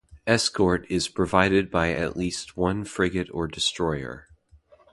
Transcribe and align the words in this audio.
Escort 0.25 0.87
is 0.89 1.07
provided 1.07 1.69
by 1.69 1.91
at 1.91 2.17
least 2.17 2.57
one 2.57 2.83
frigate 2.85 3.27
or 3.31 3.45
destroyer. 3.45 4.27